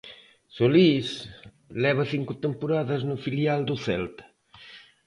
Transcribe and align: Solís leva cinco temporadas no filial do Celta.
Solís 0.57 1.07
leva 1.83 2.09
cinco 2.13 2.33
temporadas 2.45 3.01
no 3.09 3.15
filial 3.25 3.59
do 3.69 3.75
Celta. 3.85 4.25